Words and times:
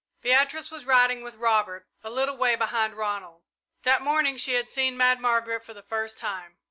Beatrice 0.23 0.71
was 0.71 0.83
riding 0.83 1.21
with 1.21 1.35
Robert, 1.35 1.85
a 2.03 2.09
little 2.09 2.35
way 2.35 2.55
behind 2.55 2.95
Ronald. 2.95 3.43
That 3.83 4.01
morning 4.01 4.35
she 4.35 4.53
had 4.53 4.67
seen 4.67 4.97
Mad 4.97 5.19
Margaret 5.21 5.63
for 5.63 5.75
the 5.75 5.83
first 5.83 6.17
time. 6.17 6.57